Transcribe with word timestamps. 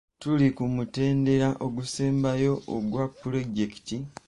Tuli 0.21 0.47
ku 0.57 0.63
mutendera 0.75 1.49
ogusembayo 1.65 2.53
ogwa 2.75 3.03
pulojekiti. 3.17 3.95